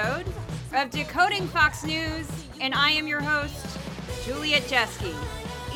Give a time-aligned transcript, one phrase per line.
[0.00, 0.32] episode
[0.72, 2.26] of Decoding Fox News,
[2.60, 3.78] and I am your host,
[4.24, 5.14] Juliet Jeske.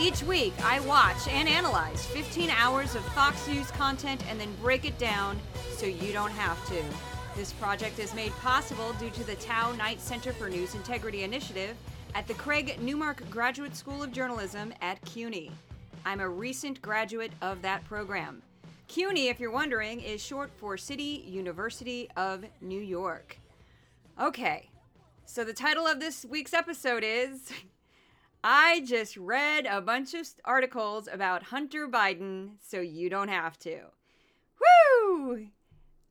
[0.00, 4.86] Each week, I watch and analyze 15 hours of Fox News content and then break
[4.86, 5.38] it down
[5.76, 6.82] so you don't have to.
[7.36, 11.76] This project is made possible due to the Tow-Knight Center for News Integrity Initiative
[12.14, 15.50] at the Craig Newmark Graduate School of Journalism at CUNY.
[16.06, 18.40] I'm a recent graduate of that program.
[18.88, 23.38] CUNY, if you're wondering, is short for City University of New York.
[24.20, 24.70] Okay,
[25.24, 27.50] so the title of this week's episode is
[28.44, 33.80] I just read a bunch of articles about Hunter Biden, so you don't have to.
[34.60, 35.48] Woo!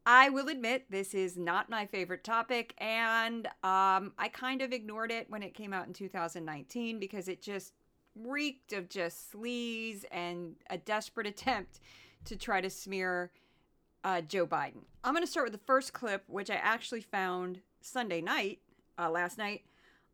[0.05, 5.09] I will admit this is not my favorite topic, and um, I kind of ignored
[5.09, 7.71] it when it came out in 2019 because it just
[8.17, 11.79] reeked of just sleaze and a desperate attempt
[12.25, 13.31] to try to smear
[14.03, 14.83] uh, Joe Biden.
[15.05, 18.59] I'm going to start with the first clip, which I actually found Sunday night,
[18.97, 19.61] uh, last night,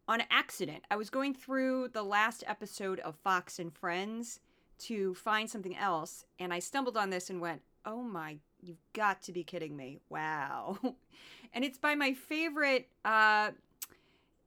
[0.07, 0.83] on accident.
[0.89, 4.39] I was going through the last episode of Fox and Friends
[4.79, 9.21] to find something else, and I stumbled on this and went, oh my You've got
[9.23, 9.99] to be kidding me.
[10.09, 10.77] Wow.
[11.53, 13.51] and it's by my favorite uh,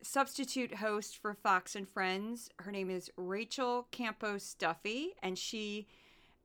[0.03, 2.51] substitute host for Fox and Friends.
[2.59, 5.87] Her name is Rachel Campos Duffy, and she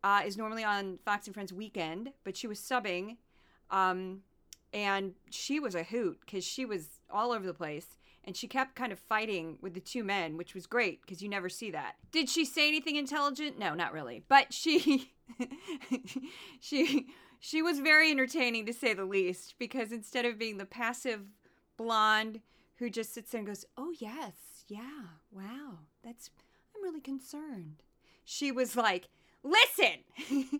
[0.03, 3.17] uh, is normally on Fox and Friends weekend, but she was subbing.
[3.69, 4.21] Um,
[4.73, 8.75] and she was a hoot because she was all over the place and she kept
[8.75, 11.95] kind of fighting with the two men, which was great because you never see that.
[12.11, 13.57] Did she say anything intelligent?
[13.57, 14.21] No, not really.
[14.27, 15.13] But she
[16.59, 17.07] she
[17.39, 21.21] she was very entertaining to say the least because instead of being the passive
[21.77, 22.41] blonde
[22.75, 26.29] who just sits there and goes, "Oh yes, yeah, wow, that's
[26.75, 27.83] I'm really concerned,"
[28.25, 29.07] she was like,
[29.41, 30.59] "Listen,"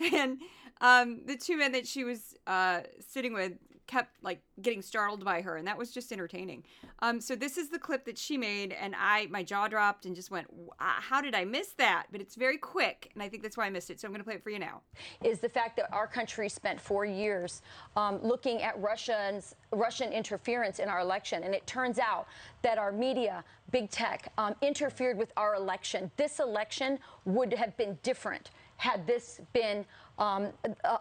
[0.12, 0.40] and
[0.82, 3.52] um, the two men that she was uh, sitting with
[3.86, 6.62] kept like getting startled by her and that was just entertaining.
[7.00, 10.14] Um, so this is the clip that she made and i my jaw dropped and
[10.14, 10.46] just went
[10.78, 12.06] how did i miss that?
[12.10, 14.20] But it's very quick and i think that's why i missed it so i'm going
[14.20, 14.80] to play it for you now.
[15.22, 17.60] Is the fact that our country spent four years
[17.96, 22.26] um, looking at russians russian interference in our election and it turns out
[22.62, 26.10] that our media big tech um, interfered with our election.
[26.16, 28.50] This election would have been different
[28.82, 29.84] had this been
[30.18, 30.48] um,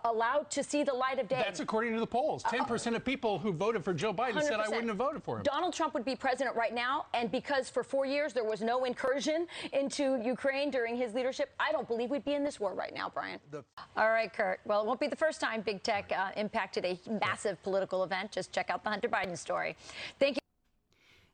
[0.05, 1.41] allowed to see the light of day.
[1.43, 2.43] That's according to the polls.
[2.43, 4.43] 10% uh, of people who voted for Joe Biden 100%.
[4.43, 5.43] said I wouldn't have voted for him.
[5.43, 8.85] Donald Trump would be president right now, and because for four years there was no
[8.85, 12.93] incursion into Ukraine during his leadership, I don't believe we'd be in this war right
[12.93, 13.39] now, Brian.
[13.49, 13.65] The-
[13.97, 14.59] All right, Kurt.
[14.65, 18.31] Well, it won't be the first time big tech uh, impacted a massive political event.
[18.31, 19.75] Just check out the Hunter Biden story.
[20.19, 20.41] Thank you.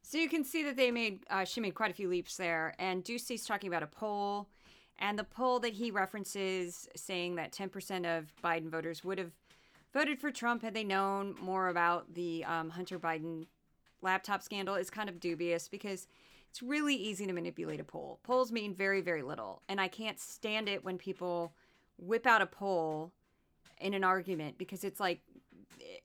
[0.02, 2.74] So you can see that they made uh, she made quite a few leaps there,
[2.80, 4.48] and Doocy's talking about a poll
[5.00, 9.32] and the poll that he references saying that 10% of Biden voters would have
[9.94, 13.46] voted for Trump had they known more about the um, Hunter Biden
[14.02, 16.08] laptop scandal is kind of dubious because
[16.50, 18.20] it's really easy to manipulate a poll.
[18.24, 19.62] Polls mean very, very little.
[19.70, 21.54] And I can't stand it when people
[21.98, 23.12] whip out a poll
[23.80, 25.22] in an argument because it's like,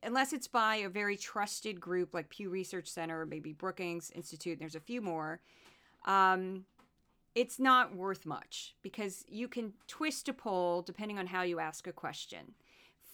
[0.03, 4.75] unless it's by a very trusted group like Pew Research Center, maybe Brookings Institute, there's
[4.75, 5.41] a few more.
[6.05, 6.65] Um,
[7.34, 11.87] it's not worth much because you can twist a poll depending on how you ask
[11.87, 12.54] a question.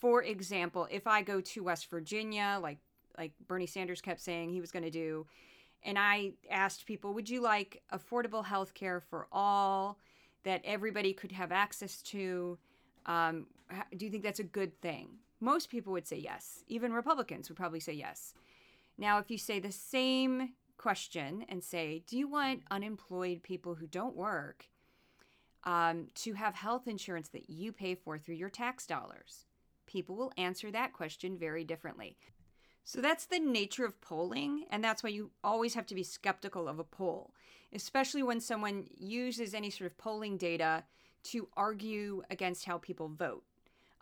[0.00, 2.78] For example, if I go to West Virginia, like
[3.16, 5.26] like Bernie Sanders kept saying he was going to do,
[5.82, 9.98] and I asked people, would you like affordable health care for all
[10.44, 12.58] that everybody could have access to?
[13.06, 13.46] Um,
[13.96, 15.08] do you think that's a good thing?
[15.40, 16.64] Most people would say yes.
[16.68, 18.34] Even Republicans would probably say yes.
[18.96, 23.86] Now, if you say the same question and say, Do you want unemployed people who
[23.86, 24.68] don't work
[25.64, 29.44] um, to have health insurance that you pay for through your tax dollars?
[29.86, 32.16] People will answer that question very differently.
[32.84, 36.68] So that's the nature of polling, and that's why you always have to be skeptical
[36.68, 37.34] of a poll,
[37.74, 40.84] especially when someone uses any sort of polling data
[41.24, 43.44] to argue against how people vote.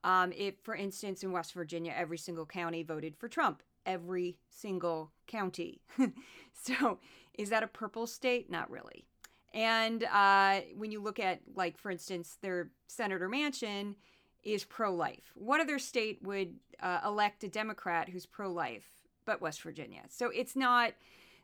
[0.05, 5.13] Um, if, for instance, in West Virginia, every single county voted for Trump, every single
[5.27, 5.81] county.
[6.53, 6.99] so,
[7.35, 8.51] is that a purple state?
[8.51, 9.07] Not really.
[9.55, 13.95] And uh, when you look at, like, for instance, their Senator Manchin
[14.45, 15.33] is pro life.
[15.35, 18.85] What other state would uh, elect a Democrat who's pro life
[19.25, 20.03] but West Virginia?
[20.09, 20.93] So, it's not.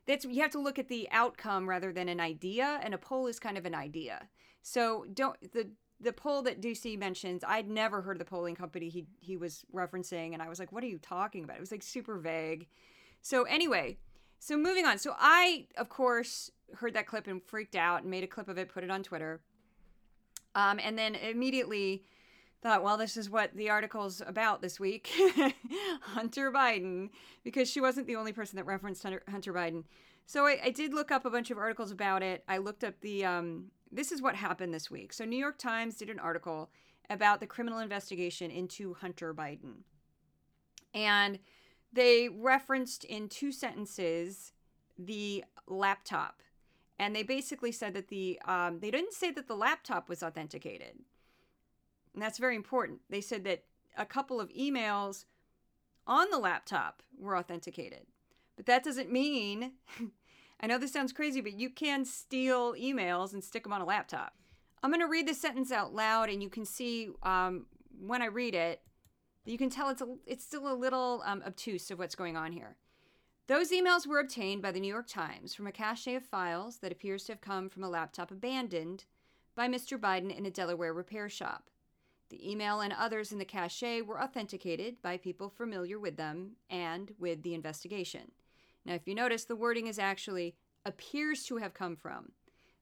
[0.05, 3.27] That's you have to look at the outcome rather than an idea, and a poll
[3.27, 4.27] is kind of an idea.
[4.63, 5.69] So don't the
[6.03, 9.65] the poll that Doocy mentions, I'd never heard of the polling company he he was
[9.73, 12.67] referencing, and I was like, "What are you talking about?" It was like super vague.
[13.21, 13.97] So anyway,
[14.39, 14.97] so moving on.
[14.99, 18.57] So I, of course, heard that clip and freaked out and made a clip of
[18.57, 19.41] it, put it on Twitter,
[20.55, 22.03] um, and then immediately
[22.61, 25.11] thought, well, this is what the article's about this week
[26.01, 27.09] Hunter Biden,
[27.43, 29.83] because she wasn't the only person that referenced Hunter, Hunter Biden.
[30.25, 32.43] So I, I, did look up a bunch of articles about it.
[32.47, 35.13] I looked up the, um, this is what happened this week.
[35.13, 36.69] So New York Times did an article
[37.09, 39.83] about the criminal investigation into Hunter Biden.
[40.93, 41.39] And
[41.91, 44.53] they referenced in two sentences
[44.97, 46.41] the laptop.
[46.99, 50.99] And they basically said that the, um, they didn't say that the laptop was authenticated
[52.13, 53.01] and that's very important.
[53.09, 53.63] They said that
[53.97, 55.25] a couple of emails
[56.05, 58.05] on the laptop were authenticated.
[58.55, 59.73] But that doesn't mean,
[60.63, 63.85] I know this sounds crazy, but you can steal emails and stick them on a
[63.85, 64.33] laptop.
[64.81, 67.65] I'm going to read the sentence out loud, and you can see um,
[67.99, 68.81] when I read it,
[69.43, 72.53] you can tell it's, a, it's still a little um, obtuse of what's going on
[72.53, 72.77] here.
[73.47, 76.93] Those emails were obtained by the New York Times from a cache of files that
[76.93, 79.03] appears to have come from a laptop abandoned
[79.55, 79.99] by Mr.
[79.99, 81.71] Biden in a Delaware repair shop.
[82.29, 87.11] The email and others in the cache were authenticated by people familiar with them and
[87.19, 88.31] with the investigation.
[88.85, 92.31] Now, if you notice, the wording is actually appears to have come from.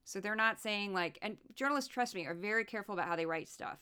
[0.04, 3.26] So they're not saying like, and journalists, trust me, are very careful about how they
[3.26, 3.78] write stuff.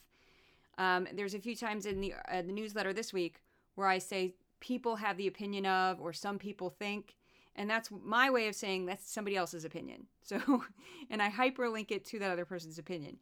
[0.76, 3.42] Um, there's a few times in the, uh, the newsletter this week
[3.74, 7.16] where I say people have the opinion of, or some people think,
[7.56, 10.06] and that's my way of saying that's somebody else's opinion.
[10.22, 10.62] So,
[11.10, 13.16] and I hyperlink it to that other person's opinion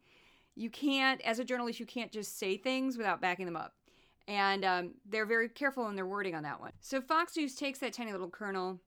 [0.59, 3.75] you can't, as a journalist, you can't just say things without backing them up.
[4.27, 6.73] And um, they're very careful in their wording on that one.
[6.81, 8.81] So Fox News takes that tiny little kernel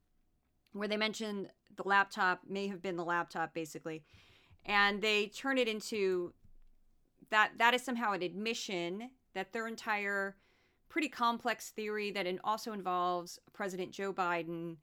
[0.72, 4.02] where they mention the laptop may have been the laptop, basically,
[4.64, 6.32] and they turn it into
[7.30, 10.36] that that is somehow an admission that their entire
[10.88, 14.76] pretty complex theory that it also involves President Joe Biden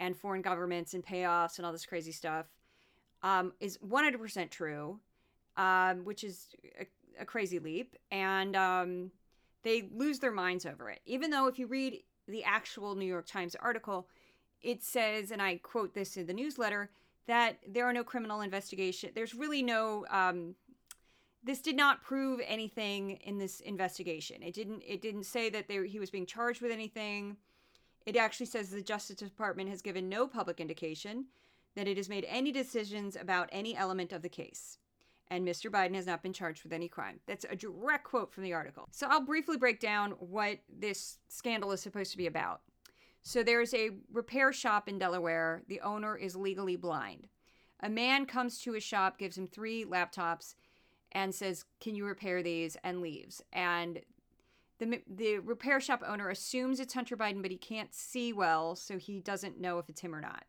[0.00, 2.46] and foreign governments and payoffs and all this crazy stuff
[3.22, 4.98] um, is 100% true
[5.56, 6.48] um, which is
[6.80, 6.86] a,
[7.20, 7.96] a, crazy leap.
[8.10, 9.10] And um,
[9.62, 11.00] they lose their minds over it.
[11.06, 14.08] Even though, if you read the actual New York Times article,
[14.62, 16.90] it says, and I quote this in the newsletter,
[17.26, 19.10] that there are no criminal investigation.
[19.14, 20.06] There's really no.
[20.10, 20.54] Um,
[21.44, 24.42] this did not prove anything in this investigation.
[24.42, 24.82] It didn't.
[24.86, 27.36] It didn't say that they, he was being charged with anything.
[28.06, 31.26] It actually says the Justice Department has given no public indication
[31.74, 34.78] that it has made any decisions about any element of the case
[35.32, 35.70] and Mr.
[35.70, 37.18] Biden has not been charged with any crime.
[37.26, 38.86] That's a direct quote from the article.
[38.90, 42.60] So I'll briefly break down what this scandal is supposed to be about.
[43.22, 45.62] So there's a repair shop in Delaware.
[45.68, 47.28] The owner is legally blind.
[47.80, 50.54] A man comes to his shop, gives him three laptops,
[51.12, 52.76] and says, Can you repair these?
[52.82, 53.42] and leaves.
[53.52, 54.00] And
[54.78, 58.98] the, the repair shop owner assumes it's Hunter Biden, but he can't see well, so
[58.98, 60.44] he doesn't know if it's him or not.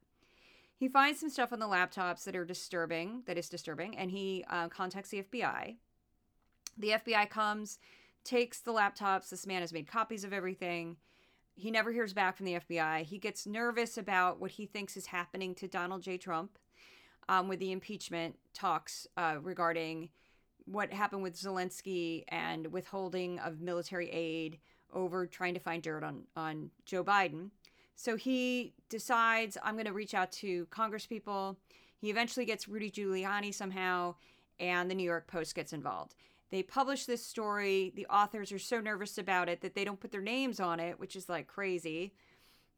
[0.76, 4.44] He finds some stuff on the laptops that are disturbing, that is disturbing, and he
[4.50, 5.76] uh, contacts the FBI.
[6.78, 7.78] The FBI comes,
[8.24, 9.30] takes the laptops.
[9.30, 10.98] This man has made copies of everything.
[11.56, 13.04] He never hears back from the FBI.
[13.04, 16.18] He gets nervous about what he thinks is happening to Donald J.
[16.18, 16.58] Trump
[17.30, 20.10] um, with the impeachment talks uh, regarding
[20.66, 24.60] what happened with Zelensky and withholding of military aid
[24.94, 27.50] over trying to find dirt on, on Joe Biden.
[27.96, 31.58] So he decides, I'm going to reach out to congresspeople.
[31.98, 34.16] He eventually gets Rudy Giuliani somehow,
[34.60, 36.16] and the New York Post gets involved.
[36.54, 37.92] They publish this story.
[37.96, 41.00] The authors are so nervous about it that they don't put their names on it,
[41.00, 42.14] which is like crazy.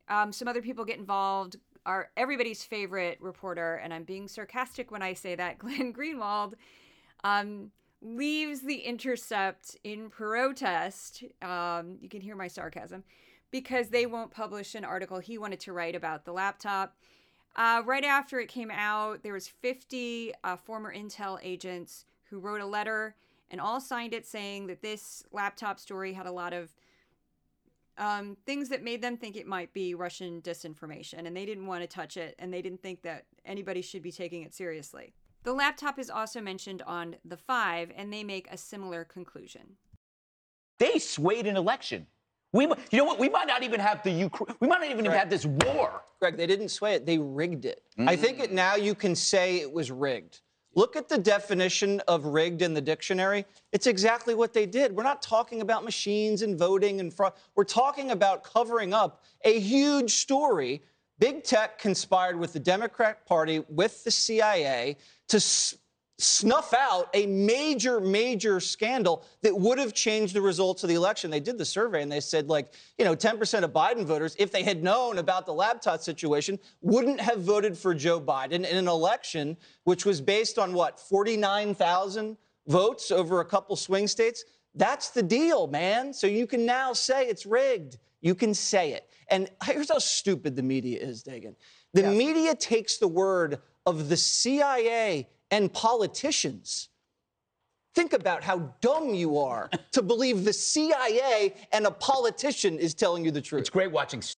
[0.08, 1.58] Um, some other people get involved.
[1.86, 6.54] Our everybody's favorite reporter, and I'm being sarcastic when I say that, Glenn Greenwald,
[7.26, 7.70] um,
[8.02, 11.26] leaves the Intercept in protest.
[11.42, 13.04] Um, you can hear my sarcasm
[13.52, 16.96] because they won't publish an article he wanted to write about the laptop.
[17.58, 22.62] Uh, right after it came out, there was 50 uh, former Intel agents who wrote
[22.62, 23.16] a letter
[23.50, 26.76] and all signed it saying that this laptop story had a lot of
[27.98, 31.82] um, things that made them think it might be Russian disinformation, and they didn't want
[31.82, 35.14] to touch it, and they didn't think that anybody should be taking it seriously.
[35.44, 39.78] The laptop is also mentioned on The Five, and they make a similar conclusion.
[40.80, 42.08] They swayed an election.
[42.52, 43.20] We, you know what?
[43.20, 44.56] We might not even have the Ukraine.
[44.60, 45.18] We might not even Greg.
[45.18, 46.02] have this war.
[46.20, 47.06] Greg, they didn't sway it.
[47.06, 47.84] They rigged it.
[48.00, 48.10] Mm.
[48.10, 50.42] I think it now you can say it was rigged.
[50.76, 53.46] Look at the definition of rigged in the dictionary.
[53.72, 54.94] It's exactly what they did.
[54.94, 57.34] We're not talking about machines and voting and fraud.
[57.56, 60.82] We're talking about covering up a huge story.
[61.18, 64.98] Big tech conspired with the Democrat Party, with the CIA,
[65.30, 65.40] to
[66.18, 71.30] snuff out a major, major scandal that would have changed the results of the election.
[71.30, 74.52] They did the survey and they said, like, you know, 10% of Biden voters, if
[74.52, 78.88] they had known about the laptop situation, wouldn't have voted for Joe Biden in an
[78.88, 84.46] election which was based on what, 49,000 votes over a couple swing states?
[84.74, 86.14] That's the deal, man.
[86.14, 87.98] So you can now say it's rigged.
[88.22, 89.10] You can say it.
[89.30, 91.56] And here's how stupid the media is, Dagen.
[91.94, 92.18] The yes.
[92.18, 96.90] media takes the word of the CIA and politicians.
[97.94, 103.24] Think about how dumb you are to believe the CIA and a politician is telling
[103.24, 103.62] you the truth.
[103.62, 104.22] It's great watching.
[104.22, 104.36] So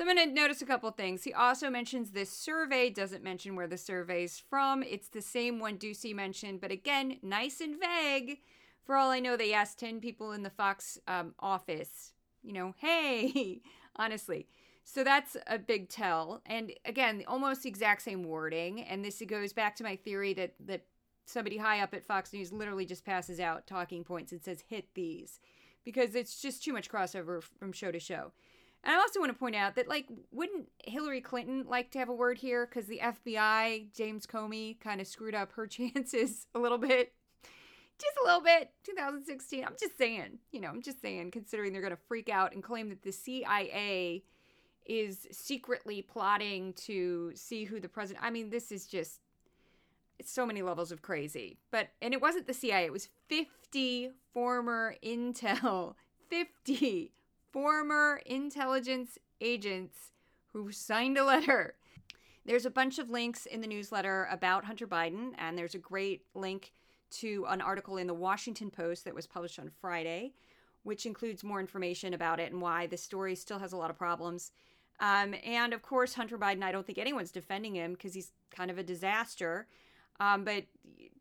[0.00, 1.22] I'm going to notice a couple things.
[1.22, 4.82] He also mentions this survey, doesn't mention where the survey's from.
[4.82, 8.38] It's the same one Doocy mentioned, but again, nice and vague.
[8.84, 12.74] For all I know, they asked 10 people in the Fox um, office, you know,
[12.78, 13.60] hey,
[13.96, 14.46] honestly.
[14.84, 16.42] So that's a big tell.
[16.44, 18.82] And again, almost the exact same wording.
[18.82, 20.84] And this goes back to my theory that, that
[21.24, 24.88] somebody high up at Fox News literally just passes out talking points and says, hit
[24.94, 25.40] these.
[25.84, 28.32] Because it's just too much crossover from show to show.
[28.84, 32.10] And I also want to point out that, like, wouldn't Hillary Clinton like to have
[32.10, 32.66] a word here?
[32.66, 37.12] Because the FBI, James Comey, kind of screwed up her chances a little bit
[37.96, 41.80] just a little bit 2016 i'm just saying you know i'm just saying considering they're
[41.80, 44.20] going to freak out and claim that the cia
[44.86, 49.20] is secretly plotting to see who the president i mean this is just
[50.18, 54.10] it's so many levels of crazy but and it wasn't the cia it was 50
[54.32, 55.94] former intel
[56.28, 57.12] 50
[57.52, 60.12] former intelligence agents
[60.52, 61.74] who signed a letter
[62.46, 66.22] there's a bunch of links in the newsletter about hunter biden and there's a great
[66.34, 66.72] link
[67.14, 70.32] to an article in the Washington Post that was published on Friday,
[70.82, 73.96] which includes more information about it and why the story still has a lot of
[73.96, 74.50] problems.
[75.00, 78.70] Um, and of course, Hunter Biden, I don't think anyone's defending him because he's kind
[78.70, 79.66] of a disaster.
[80.20, 80.64] Um, but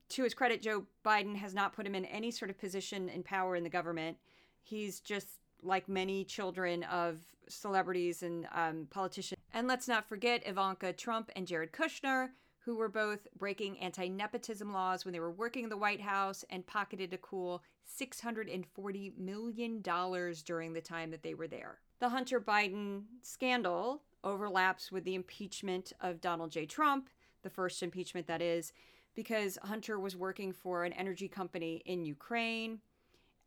[0.10, 3.24] to his credit, Joe Biden has not put him in any sort of position in
[3.24, 4.18] power in the government.
[4.62, 9.40] He's just like many children of celebrities and um, politicians.
[9.54, 14.72] And let's not forget Ivanka Trump and Jared Kushner, who were both breaking anti nepotism
[14.72, 17.64] laws when they were working in the White House and pocketed a cool
[18.00, 21.80] $640 million during the time that they were there.
[22.04, 26.66] The Hunter Biden scandal overlaps with the impeachment of Donald J.
[26.66, 27.10] Trump,
[27.44, 28.74] the first impeachment that is,
[29.16, 32.82] because Hunter was working for an energy company in Ukraine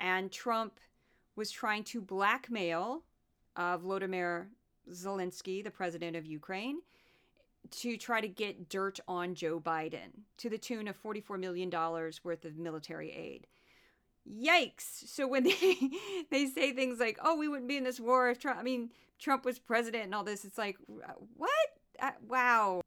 [0.01, 0.81] and Trump
[1.37, 3.03] was trying to blackmail
[3.57, 4.47] uh, Volodymyr
[4.91, 6.79] Zelensky, the president of Ukraine,
[7.73, 12.47] to try to get dirt on Joe Biden to the tune of $44 million worth
[12.47, 13.49] of military aid.
[14.31, 15.09] Yikes.
[15.09, 15.91] So when they
[16.31, 18.91] they say things like, "Oh, we wouldn't be in this war if Trump I mean,
[19.19, 20.77] Trump was president and all this." It's like,
[21.37, 21.51] "What?
[22.01, 22.81] Uh, wow."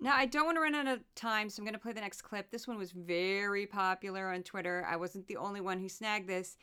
[0.00, 2.00] Now, I don't want to run out of time, so I'm going to play the
[2.00, 2.50] next clip.
[2.50, 4.84] This one was very popular on Twitter.
[4.90, 6.56] I wasn't the only one who snagged this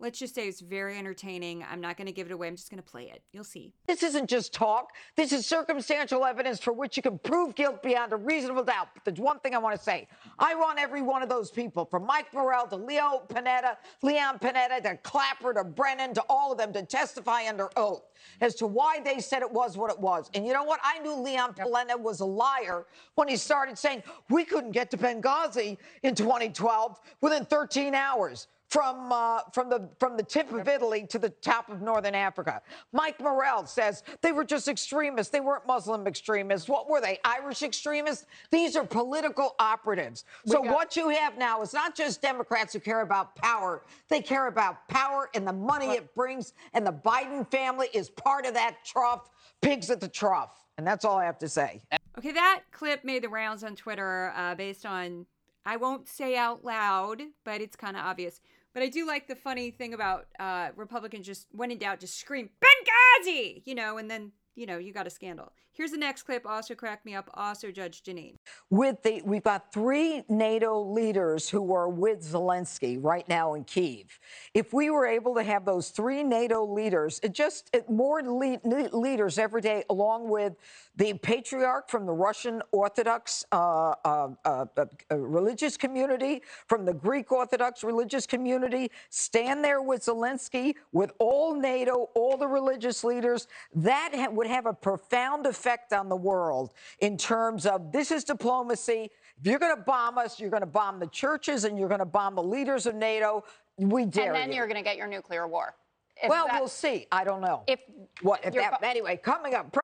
[0.00, 1.64] let's just say it's very entertaining.
[1.70, 2.46] I'm not going to give it away.
[2.46, 3.22] I'm just going to play it.
[3.32, 3.72] You'll see.
[3.86, 4.90] This isn't just talk.
[5.16, 8.88] This is circumstantial evidence for which you can prove guilt beyond a reasonable doubt.
[8.94, 10.06] But there's one thing I want to say.
[10.38, 14.82] I want every one of those people, from Mike Morell to Leo Panetta, Leon Panetta
[14.82, 18.02] to Clapper to Brennan to all of them, to testify under oath
[18.40, 20.30] as to why they said it was what it was.
[20.34, 20.80] And you know what?
[20.82, 22.86] I knew Leon Panetta was a liar
[23.16, 29.10] when he started saying we couldn't get to Benghazi in 2012 within 13 hours from
[29.10, 32.60] uh, from the from the tip of Italy to the top of northern Africa.
[32.92, 35.30] Mike Morell says they were just extremists.
[35.30, 36.68] They weren't Muslim extremists.
[36.68, 37.18] What were they?
[37.24, 38.26] Irish extremists?
[38.50, 40.24] These are political operatives.
[40.46, 43.82] So got- what you have now is not just Democrats who care about power.
[44.08, 46.52] They care about power and the money but- it brings.
[46.74, 49.30] And the Biden family is part of that trough.
[49.62, 50.66] Pigs at the trough.
[50.76, 51.80] And that's all I have to say.
[52.18, 55.26] Okay, that clip made the rounds on Twitter uh, based on
[55.68, 58.40] I won't say out loud, but it's kind of obvious.
[58.74, 62.18] But I do like the funny thing about uh, Republicans just when in doubt, just
[62.18, 65.52] scream Benghazi, you know, and then you know you got a scandal.
[65.78, 66.44] Here's the next clip.
[66.44, 67.30] Also cracked me up.
[67.34, 68.34] Also Judge Jeanine.
[68.68, 74.18] With the we've got three NATO leaders who are with Zelensky right now in Kiev.
[74.54, 79.60] If we were able to have those three NATO leaders, just more lead, leaders every
[79.60, 80.54] day, along with
[80.96, 87.30] the patriarch from the Russian Orthodox uh, uh, uh, uh, religious community, from the Greek
[87.30, 93.46] Orthodox religious community, stand there with Zelensky, with all NATO, all the religious leaders.
[93.76, 98.24] That ha- would have a profound effect on the world in terms of this is
[98.24, 99.10] diplomacy.
[99.40, 102.00] If you're going to bomb us, you're going to bomb the churches and you're going
[102.00, 103.44] to bomb the leaders of NATO.
[103.76, 104.56] We dare And then you.
[104.56, 105.74] you're going to get your nuclear war.
[106.22, 107.06] If well, that, we'll see.
[107.12, 107.62] I don't know.
[107.66, 107.80] If
[108.22, 109.76] what if that anyway, coming up.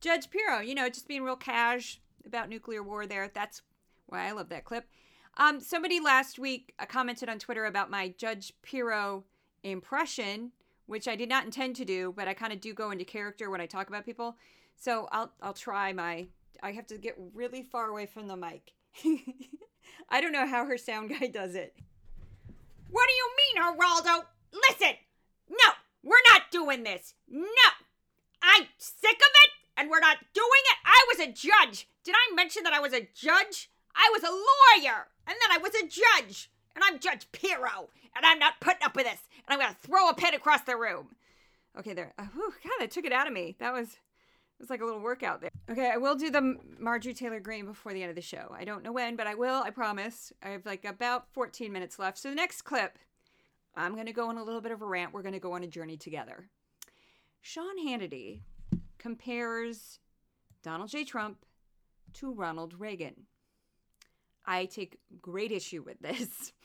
[0.00, 3.30] Judge Pirro, you know, just being real cash about nuclear war there.
[3.32, 3.62] That's
[4.06, 4.86] why I love that clip.
[5.36, 9.24] Um, somebody last week uh, commented on Twitter about my Judge Pirro
[9.62, 10.52] impression,
[10.86, 13.50] which I did not intend to do, but I kind of do go into character
[13.50, 14.36] when I talk about people.
[14.76, 16.26] So I'll I'll try my.
[16.62, 18.72] I have to get really far away from the mic.
[20.08, 21.74] I don't know how her sound guy does it.
[22.90, 24.24] What do you mean, Geraldo?
[24.52, 24.94] Listen,
[25.50, 25.70] no,
[26.02, 27.14] we're not doing this.
[27.28, 27.40] No,
[28.42, 30.76] I'm sick of it, and we're not doing it.
[30.84, 31.88] I was a judge.
[32.04, 33.70] Did I mention that I was a judge?
[33.96, 38.24] I was a lawyer, and then I was a judge, and I'm Judge Pirro, and
[38.24, 41.08] I'm not putting up with this, and I'm gonna throw a pen across the room.
[41.78, 42.12] Okay, there.
[42.18, 43.56] Oh, whew, God, that took it out of me.
[43.58, 43.96] That was
[44.58, 45.50] it was like a little workout there.
[45.70, 48.54] Okay, I will do the Marjorie Taylor Greene before the end of the show.
[48.56, 49.62] I don't know when, but I will.
[49.62, 50.32] I promise.
[50.42, 52.18] I have like about 14 minutes left.
[52.18, 52.98] So the next clip,
[53.74, 55.12] I'm going to go on a little bit of a rant.
[55.12, 56.48] We're going to go on a journey together.
[57.40, 58.40] Sean Hannity
[58.98, 59.98] compares
[60.62, 61.04] Donald J.
[61.04, 61.44] Trump
[62.14, 63.26] to Ronald Reagan.
[64.46, 66.52] I take great issue with this.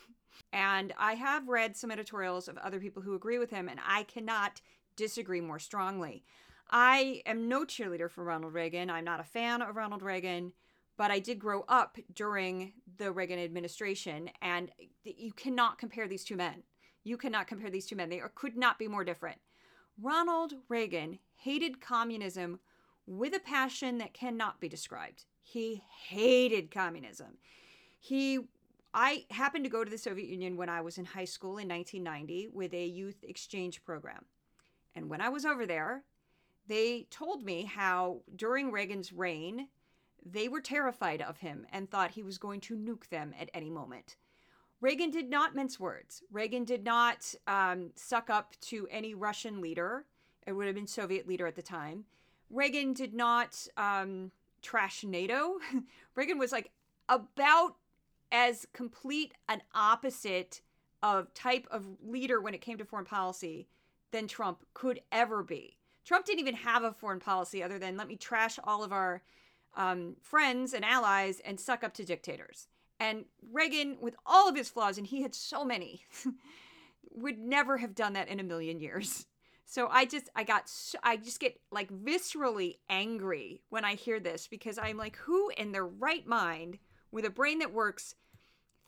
[0.53, 4.03] And I have read some editorials of other people who agree with him, and I
[4.03, 4.61] cannot
[4.95, 6.23] disagree more strongly.
[6.69, 8.89] I am no cheerleader for Ronald Reagan.
[8.89, 10.53] I'm not a fan of Ronald Reagan,
[10.97, 14.71] but I did grow up during the Reagan administration, and
[15.03, 16.63] you cannot compare these two men.
[17.03, 18.09] You cannot compare these two men.
[18.09, 19.39] They are, could not be more different.
[20.01, 22.59] Ronald Reagan hated communism
[23.07, 25.25] with a passion that cannot be described.
[25.41, 27.37] He hated communism.
[27.99, 28.39] He
[28.93, 31.67] I happened to go to the Soviet Union when I was in high school in
[31.67, 34.25] 1990 with a youth exchange program.
[34.95, 36.03] And when I was over there,
[36.69, 39.67] they told me how during Reagan's reign,
[40.23, 43.71] they were terrified of him and thought he was going to nuke them at any
[43.71, 44.15] moment.
[44.79, 46.21] Reagan did not mince words.
[46.31, 50.05] Reagan did not um, suck up to any Russian leader.
[50.45, 52.05] It would have been Soviet leader at the time.
[52.51, 55.57] Reagan did not um, trash NATO.
[56.15, 56.71] Reagan was like
[57.09, 57.75] about
[58.31, 60.61] as complete an opposite
[61.01, 63.67] of type of leader when it came to foreign policy
[64.11, 65.78] than Trump could ever be.
[66.09, 69.21] Trump didn't even have a foreign policy other than let me trash all of our
[69.77, 72.67] um, friends and allies and suck up to dictators.
[72.99, 76.01] And Reagan, with all of his flaws, and he had so many,
[77.11, 79.27] would never have done that in a million years.
[79.65, 80.71] So I just, I got,
[81.03, 85.73] I just get like viscerally angry when I hear this because I'm like, who in
[85.73, 86.79] their right mind
[87.11, 88.15] with a brain that works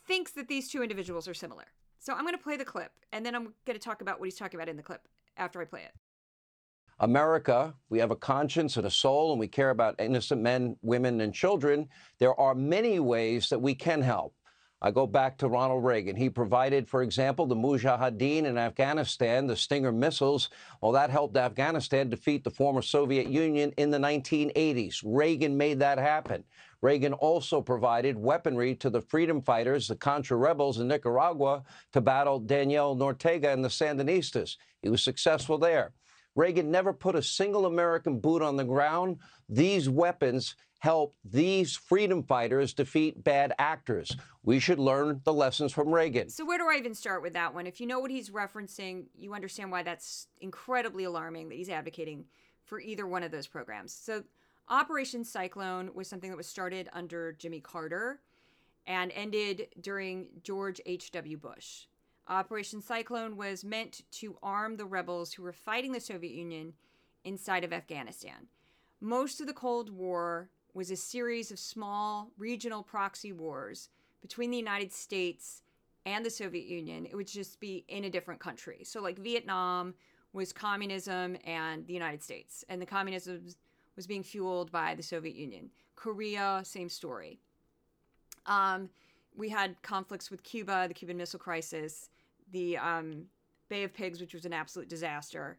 [0.07, 1.65] thinks that these two individuals are similar?
[1.99, 4.25] So I'm going to play the clip and then I'm going to talk about what
[4.25, 5.07] he's talking about in the clip
[5.37, 5.93] after I play it.
[7.01, 11.19] America, we have a conscience and a soul, and we care about innocent men, women,
[11.21, 11.89] and children.
[12.19, 14.35] There are many ways that we can help.
[14.83, 16.15] I go back to Ronald Reagan.
[16.15, 20.49] He provided, for example, the Mujahideen in Afghanistan, the Stinger missiles.
[20.79, 25.01] Well, that helped Afghanistan defeat the former Soviet Union in the 1980s.
[25.03, 26.43] Reagan made that happen.
[26.83, 32.39] Reagan also provided weaponry to the freedom fighters, the Contra rebels in Nicaragua, to battle
[32.39, 34.57] Daniel Ortega and the Sandinistas.
[34.83, 35.93] He was successful there.
[36.35, 39.17] Reagan never put a single American boot on the ground.
[39.49, 44.15] These weapons help these freedom fighters defeat bad actors.
[44.41, 46.29] We should learn the lessons from Reagan.
[46.29, 47.67] So, where do I even start with that one?
[47.67, 52.25] If you know what he's referencing, you understand why that's incredibly alarming that he's advocating
[52.65, 53.93] for either one of those programs.
[53.93, 54.23] So,
[54.69, 58.21] Operation Cyclone was something that was started under Jimmy Carter
[58.87, 61.37] and ended during George H.W.
[61.37, 61.85] Bush.
[62.31, 66.71] Operation Cyclone was meant to arm the rebels who were fighting the Soviet Union
[67.25, 68.47] inside of Afghanistan.
[69.01, 73.89] Most of the Cold War was a series of small regional proxy wars
[74.21, 75.61] between the United States
[76.05, 77.05] and the Soviet Union.
[77.05, 78.85] It would just be in a different country.
[78.85, 79.93] So, like Vietnam
[80.31, 83.45] was communism and the United States, and the communism
[83.97, 85.69] was being fueled by the Soviet Union.
[85.97, 87.39] Korea, same story.
[88.45, 88.89] Um,
[89.35, 92.09] we had conflicts with Cuba, the Cuban Missile Crisis,
[92.51, 93.25] the um,
[93.69, 95.57] Bay of Pigs, which was an absolute disaster.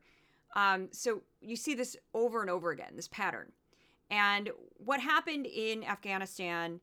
[0.55, 3.53] Um, so you see this over and over again, this pattern.
[4.11, 6.81] And what happened in Afghanistan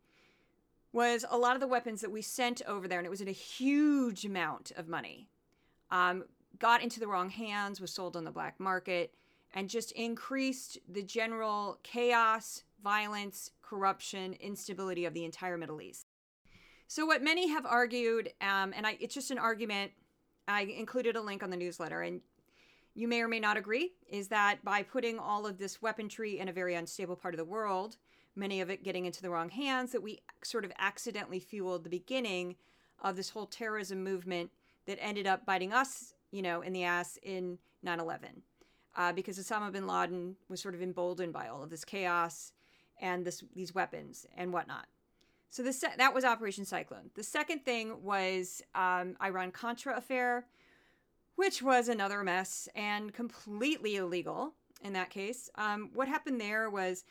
[0.91, 3.27] was a lot of the weapons that we sent over there, and it was in
[3.27, 5.27] a huge amount of money,
[5.91, 6.23] um,
[6.57, 9.13] got into the wrong hands, was sold on the black market,
[9.53, 16.07] and just increased the general chaos, violence, corruption, instability of the entire Middle East.
[16.87, 19.91] So, what many have argued, um, and I, it's just an argument,
[20.49, 22.21] I included a link on the newsletter, and
[22.95, 26.49] you may or may not agree, is that by putting all of this weaponry in
[26.49, 27.97] a very unstable part of the world,
[28.35, 31.89] many of it getting into the wrong hands, that we sort of accidentally fueled the
[31.89, 32.55] beginning
[33.01, 34.51] of this whole terrorism movement
[34.85, 38.41] that ended up biting us, you know, in the ass in 9 11.
[38.97, 42.51] Uh, because Osama bin Laden was sort of emboldened by all of this chaos
[42.99, 44.87] and this, these weapons and whatnot.
[45.49, 47.09] So this that was Operation Cyclone.
[47.15, 50.45] The second thing was um, Iran Contra affair,
[51.35, 55.49] which was another mess and completely illegal in that case.
[55.55, 57.03] Um, what happened there was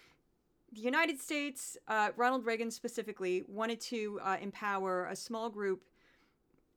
[0.72, 5.83] the United States, uh, Ronald Reagan specifically, wanted to uh, empower a small group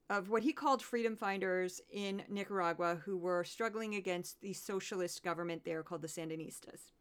[0.10, 5.64] of what he called freedom finders in Nicaragua who were struggling against the socialist government
[5.64, 6.92] there called the Sandinistas.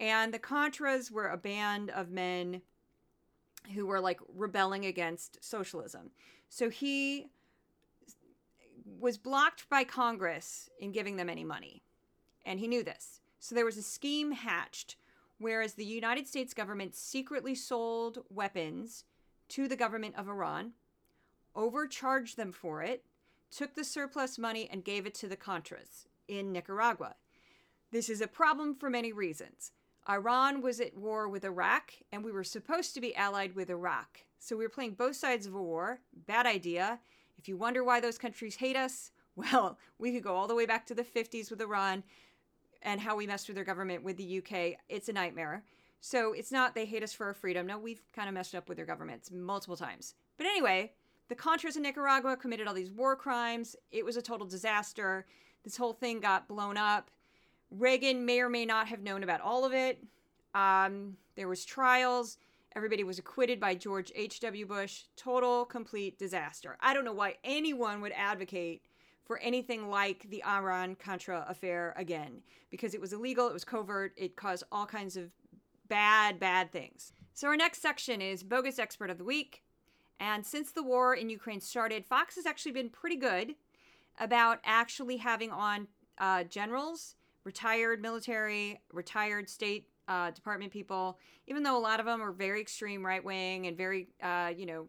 [0.00, 2.62] And the Contras were a band of men
[3.74, 6.10] who were like rebelling against socialism.
[6.48, 7.26] So he
[8.98, 11.82] was blocked by Congress in giving them any money.
[12.44, 13.20] And he knew this.
[13.38, 14.96] So there was a scheme hatched
[15.42, 19.04] whereas the United States government secretly sold weapons
[19.48, 20.72] to the government of Iran,
[21.54, 23.04] overcharged them for it,
[23.50, 27.16] took the surplus money, and gave it to the Contras in Nicaragua.
[27.90, 29.72] This is a problem for many reasons.
[30.08, 34.20] Iran was at war with Iraq, and we were supposed to be allied with Iraq.
[34.38, 36.00] So we were playing both sides of a war.
[36.26, 36.98] Bad idea.
[37.38, 40.66] If you wonder why those countries hate us, well, we could go all the way
[40.66, 42.02] back to the 50s with Iran
[42.82, 44.78] and how we messed with their government with the UK.
[44.88, 45.62] It's a nightmare.
[46.00, 47.66] So it's not they hate us for our freedom.
[47.66, 50.14] No, we've kind of messed up with their governments multiple times.
[50.36, 50.92] But anyway,
[51.28, 53.76] the Contras in Nicaragua committed all these war crimes.
[53.92, 55.26] It was a total disaster.
[55.62, 57.10] This whole thing got blown up.
[57.78, 60.02] Reagan may or may not have known about all of it.
[60.54, 62.38] Um, there was trials.
[62.74, 64.66] Everybody was acquitted by George H.W.
[64.66, 65.04] Bush.
[65.16, 66.76] Total, complete disaster.
[66.80, 68.82] I don't know why anyone would advocate
[69.24, 74.12] for anything like the Iran Contra affair again because it was illegal, it was covert,
[74.16, 75.30] it caused all kinds of
[75.88, 77.12] bad, bad things.
[77.34, 79.62] So, our next section is Bogus Expert of the Week.
[80.20, 83.54] And since the war in Ukraine started, Fox has actually been pretty good
[84.20, 91.76] about actually having on uh, generals, retired military, retired State uh, Department people, even though
[91.76, 94.88] a lot of them are very extreme right wing and very, uh, you know,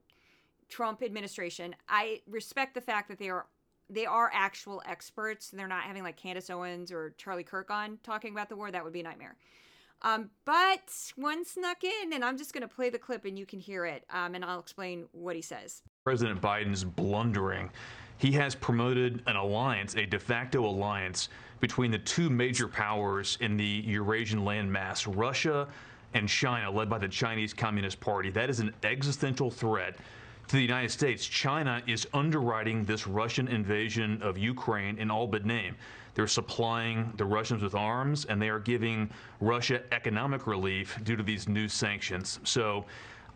[0.70, 1.76] Trump administration.
[1.88, 3.46] I respect the fact that they are
[3.90, 5.52] they are actual experts.
[5.52, 8.72] And they're not having like Candace Owens or Charlie Kirk on talking about the war.
[8.72, 9.36] That would be a nightmare.
[10.02, 10.82] Um, but
[11.16, 13.86] one snuck in, and I'm just going to play the clip and you can hear
[13.86, 15.82] it, um, and I'll explain what he says.
[16.04, 17.70] President Biden's blundering.
[18.18, 21.30] He has promoted an alliance, a de facto alliance,
[21.64, 25.66] between the two major powers in the Eurasian landmass, Russia
[26.14, 28.30] and China, led by the Chinese Communist Party.
[28.30, 29.96] That is an existential threat
[30.50, 35.46] to the United States, China is underwriting this Russian invasion of Ukraine in all but
[35.46, 35.78] name.
[36.16, 41.24] They're supplying the Russians with arms, and they are giving Russia economic relief due to
[41.24, 42.42] these new sanctions.
[42.44, 42.84] So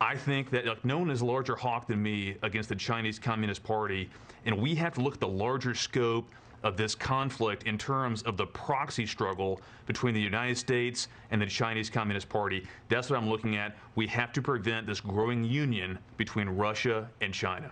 [0.01, 3.19] I think that like, no one is a larger hawk than me against the Chinese
[3.19, 4.09] Communist Party,
[4.45, 6.27] and we have to look at the larger scope
[6.67, 11.45] of this conflict in terms of the proxy struggle between the United States and the
[11.45, 12.67] Chinese Communist Party.
[12.89, 13.77] That's what I'm looking at.
[13.95, 17.71] We have to prevent this growing union between Russia and China.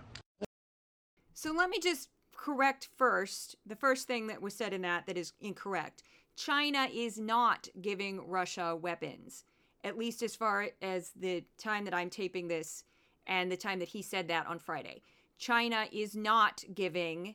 [1.34, 5.18] So let me just correct first the first thing that was said in that that
[5.18, 6.02] is incorrect.
[6.36, 9.44] China is not giving Russia weapons,
[9.84, 12.84] at least as far as the time that I'm taping this
[13.26, 15.02] and the time that he said that on Friday.
[15.38, 17.34] China is not giving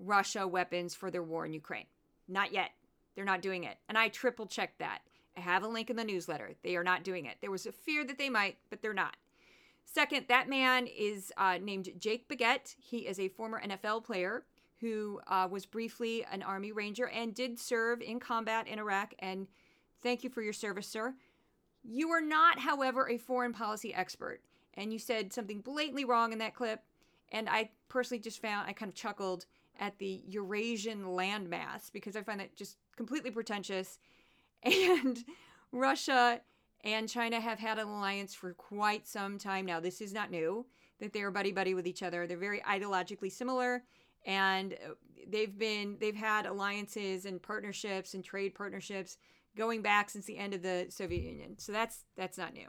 [0.00, 1.86] Russia weapons for their war in Ukraine.
[2.26, 2.70] Not yet.
[3.14, 3.76] They're not doing it.
[3.88, 5.00] And I triple checked that.
[5.36, 6.54] I have a link in the newsletter.
[6.62, 7.36] They are not doing it.
[7.40, 9.16] There was a fear that they might, but they're not.
[9.84, 12.74] Second, that man is uh, named Jake Bequette.
[12.78, 14.44] He is a former NFL player
[14.80, 19.14] who uh, was briefly an Army Ranger and did serve in combat in Iraq.
[19.18, 19.46] And
[20.02, 21.14] thank you for your service, sir.
[21.82, 24.40] You are not, however, a foreign policy expert.
[24.74, 26.82] And you said something blatantly wrong in that clip.
[27.32, 29.46] And I personally just found, I kind of chuckled
[29.80, 33.98] at the Eurasian landmass because I find that just completely pretentious.
[34.62, 35.24] And
[35.72, 36.42] Russia
[36.84, 39.80] and China have had an alliance for quite some time now.
[39.80, 40.66] This is not new
[41.00, 42.26] that they're buddy buddy with each other.
[42.26, 43.82] They're very ideologically similar
[44.26, 44.92] and uh,
[45.28, 49.16] they've been they've had alliances and partnerships and trade partnerships
[49.56, 51.58] going back since the end of the Soviet Union.
[51.58, 52.66] So that's that's not new.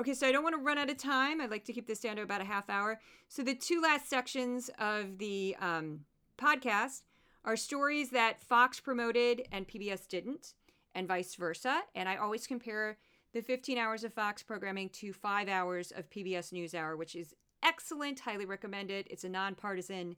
[0.00, 1.40] Okay, so I don't want to run out of time.
[1.40, 2.98] I'd like to keep this down to about a half hour.
[3.28, 6.00] So the two last sections of the um,
[6.38, 7.02] podcast
[7.44, 10.54] are stories that Fox promoted and PBS didn't,
[10.94, 11.82] and vice versa.
[11.94, 12.96] And I always compare
[13.34, 18.20] the 15 hours of Fox programming to five hours of PBS NewsHour, which is excellent,
[18.20, 19.06] highly recommended.
[19.10, 20.16] It's a nonpartisan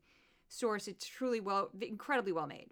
[0.48, 0.86] source.
[0.86, 2.70] It's truly well, incredibly well made.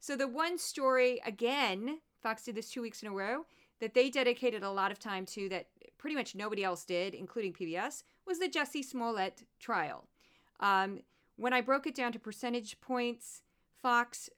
[0.00, 3.46] So the one story, again, Fox did this two weeks in a row,
[3.82, 5.66] that they dedicated a lot of time to that
[5.98, 10.06] pretty much nobody else did, including PBS, was the Jussie Smollett trial.
[10.60, 11.00] Um,
[11.34, 13.42] when I broke it down to percentage points,
[13.82, 14.30] Fox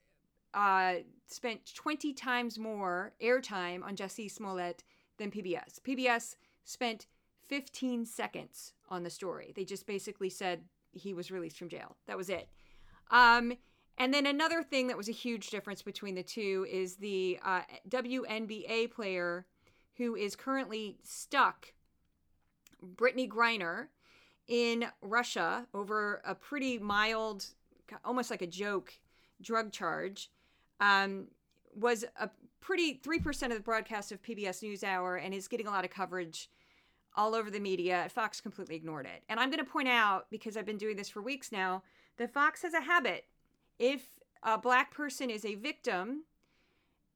[0.55, 0.95] uh,
[1.27, 4.83] spent 20 times more airtime on Jussie Smollett
[5.19, 5.79] than PBS.
[5.79, 7.05] PBS spent
[7.47, 9.53] 15 seconds on the story.
[9.55, 11.97] They just basically said he was released from jail.
[12.07, 12.49] That was it.
[13.11, 13.53] Um,
[13.97, 17.61] and then another thing that was a huge difference between the two is the uh,
[17.89, 19.45] WNBA player
[19.97, 21.73] who is currently stuck,
[22.95, 23.87] Brittney Griner,
[24.47, 27.45] in Russia over a pretty mild,
[28.03, 28.93] almost like a joke,
[29.41, 30.29] drug charge.
[30.79, 31.27] Um,
[31.73, 32.29] was a
[32.61, 36.49] pretty 3% of the broadcast of PBS NewsHour and is getting a lot of coverage
[37.15, 38.07] all over the media.
[38.09, 39.23] Fox completely ignored it.
[39.29, 41.83] And I'm going to point out, because I've been doing this for weeks now,
[42.17, 43.25] that Fox has a habit.
[43.79, 46.23] If a black person is a victim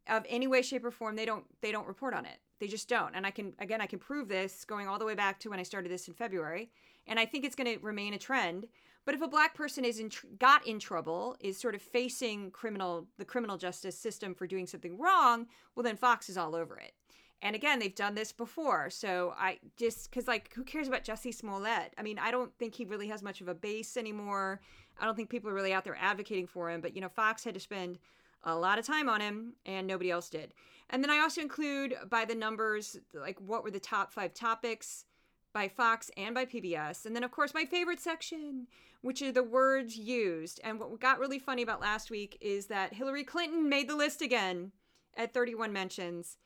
[0.08, 2.40] of any way, shape, or form, they don't they don't report on it.
[2.60, 3.16] They just don't.
[3.16, 5.60] And I can again I can prove this going all the way back to when
[5.60, 6.72] I started this in February.
[7.08, 8.68] And I think it's going to remain a trend.
[9.06, 12.52] But if a black person is in tr- got in trouble, is sort of facing
[12.52, 16.78] criminal the criminal justice system for doing something wrong, well then Fox is all over
[16.78, 16.94] it.
[17.42, 18.90] And again, they've done this before.
[18.90, 21.94] So I just because like who cares about Jussie Smollett?
[21.98, 24.60] I mean, I don't think he really has much of a base anymore.
[25.00, 26.82] I don't think people are really out there advocating for him.
[26.82, 28.00] But you know, Fox had to spend
[28.44, 30.54] a lot of time on him and nobody else did.
[30.90, 35.06] And then I also include by the numbers, like what were the top five topics
[35.54, 37.06] by Fox and by PBS.
[37.06, 38.68] And then, of course, my favorite section,
[39.02, 40.60] which are the words used.
[40.64, 44.22] And what got really funny about last week is that Hillary Clinton made the list
[44.22, 44.72] again
[45.16, 46.38] at 31 mentions,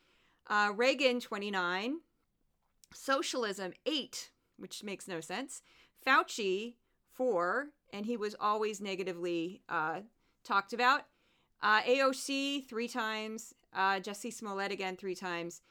[0.48, 1.98] uh, Reagan, 29,
[2.92, 5.62] socialism, 8, which makes no sense,
[6.06, 6.74] Fauci,
[7.14, 10.00] 4, and he was always negatively uh,
[10.44, 11.02] talked about.
[11.62, 15.62] Uh, AOC three times, uh, Jussie Smollett again three times,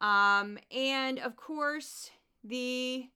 [0.00, 2.10] um, and of course
[2.42, 3.08] the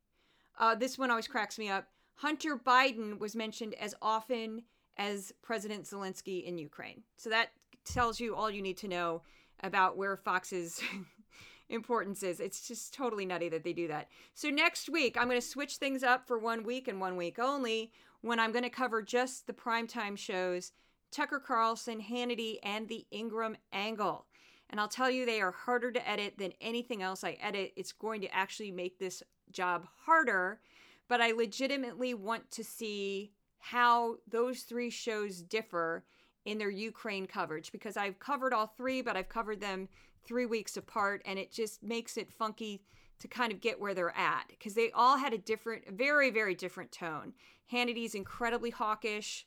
[0.58, 1.88] uh, this one always cracks me up.
[2.16, 4.62] Hunter Biden was mentioned as often
[4.98, 7.50] as President Zelensky in Ukraine, so that
[7.84, 9.22] tells you all you need to know
[9.60, 10.80] about where Fox's
[11.68, 12.40] importance is.
[12.40, 14.08] It's just totally nutty that they do that.
[14.34, 17.38] So next week I'm going to switch things up for one week and one week
[17.38, 20.72] only when I'm going to cover just the primetime shows
[21.10, 24.26] Tucker Carlson, Hannity, and the Ingraham Angle.
[24.70, 27.72] And I'll tell you, they are harder to edit than anything else I edit.
[27.76, 30.60] It's going to actually make this job harder,
[31.08, 36.04] but I legitimately want to see how those three shows differ
[36.48, 39.86] in their Ukraine coverage because I've covered all three, but I've covered them
[40.24, 42.80] three weeks apart, and it just makes it funky
[43.18, 46.54] to kind of get where they're at because they all had a different, very, very
[46.54, 47.34] different tone.
[47.66, 49.44] Hannity's incredibly hawkish.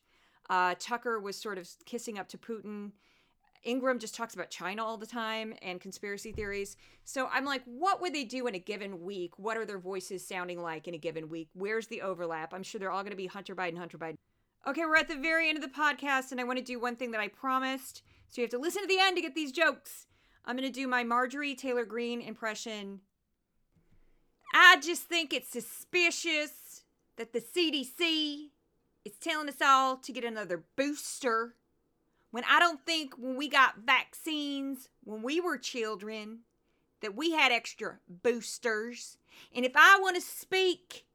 [0.48, 2.92] Uh, Tucker was sort of kissing up to Putin.
[3.66, 6.78] Ingraham just talks about China all the time and conspiracy theories.
[7.04, 9.40] So I'm like, what would they do in a given week?
[9.40, 11.50] What are their voices sounding like in a given week?
[11.54, 12.54] Where's the overlap?
[12.54, 14.18] I'm sure they're all going to be Hunter Biden, Hunter Biden.
[14.68, 16.96] Okay, we're at the very end of the podcast, and I want to do one
[16.96, 18.04] thing that I promised.
[18.30, 20.06] So you have to listen to the end to get these jokes.
[20.46, 23.02] I'm going to do my Marjorie Taylor Greene impression.
[24.54, 26.84] I just think it's suspicious
[27.18, 28.50] that the CDC
[29.04, 31.56] is telling us all to get another booster
[32.30, 36.40] when I don't think when we got vaccines when we were children
[37.02, 39.18] that we had extra boosters.
[39.56, 41.06] And if I want to speak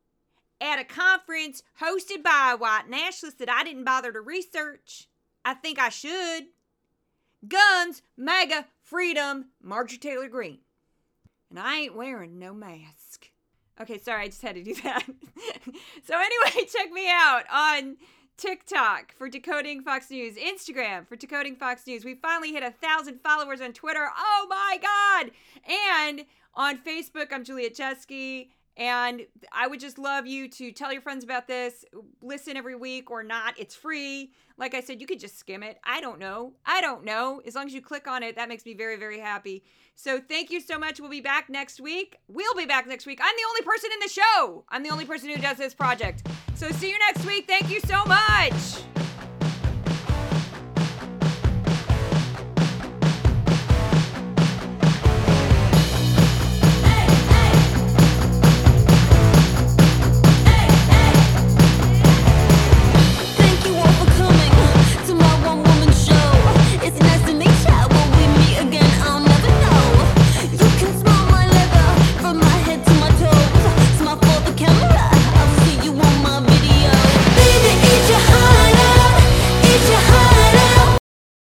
[0.60, 5.08] at a conference hosted by a white nationalist that I didn't bother to research,
[5.44, 6.46] I think I should.
[7.46, 10.60] Guns, MAGA, freedom, Marjorie Taylor Greene.
[11.50, 13.30] And I ain't wearing no mask.
[13.80, 15.04] Okay, sorry, I just had to do that.
[16.04, 17.96] so, anyway, check me out on
[18.36, 22.04] TikTok for Decoding Fox News, Instagram for Decoding Fox News.
[22.04, 24.08] We finally hit a thousand followers on Twitter.
[24.16, 25.30] Oh my God!
[26.04, 28.48] And on Facebook, I'm Juliet Jeske.
[28.76, 31.84] And I would just love you to tell your friends about this.
[32.20, 33.58] Listen every week or not.
[33.58, 34.32] It's free.
[34.58, 35.78] Like I said, you could just skim it.
[35.84, 36.52] I don't know.
[36.64, 37.40] I don't know.
[37.46, 39.64] As long as you click on it, that makes me very, very happy.
[39.94, 41.00] So thank you so much.
[41.00, 42.18] We'll be back next week.
[42.28, 43.20] We'll be back next week.
[43.22, 44.64] I'm the only person in the show.
[44.68, 46.26] I'm the only person who does this project.
[46.54, 47.46] So see you next week.
[47.46, 48.95] Thank you so much.